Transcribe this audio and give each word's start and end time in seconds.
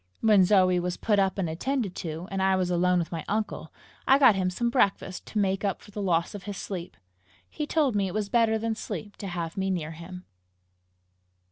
When 0.21 0.43
Zoe 0.45 0.79
was 0.79 0.97
put 0.97 1.19
up 1.19 1.37
and 1.37 1.47
attended 1.47 1.93
to, 1.97 2.27
and 2.31 2.41
I 2.41 2.55
was 2.55 2.71
alone 2.71 2.97
with 2.97 3.11
my 3.11 3.23
uncle, 3.27 3.71
I 4.07 4.17
got 4.17 4.33
him 4.33 4.49
some 4.49 4.71
breakfast 4.71 5.27
to 5.27 5.37
make 5.37 5.63
up 5.63 5.79
for 5.79 5.91
the 5.91 6.01
loss 6.01 6.33
of 6.33 6.45
his 6.45 6.57
sleep. 6.57 6.97
He 7.47 7.67
told 7.67 7.95
me 7.95 8.07
it 8.07 8.13
was 8.15 8.27
better 8.27 8.57
than 8.57 8.73
sleep 8.73 9.15
to 9.17 9.27
have 9.27 9.57
me 9.57 9.69
near 9.69 9.91
him. 9.91 10.25